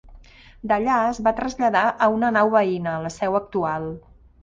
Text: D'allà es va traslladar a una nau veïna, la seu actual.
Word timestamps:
D'allà 0.71 0.95
es 1.09 1.19
va 1.27 1.35
traslladar 1.41 1.85
a 2.07 2.09
una 2.17 2.35
nau 2.41 2.53
veïna, 2.59 2.99
la 3.07 3.15
seu 3.21 3.43
actual. 3.45 3.91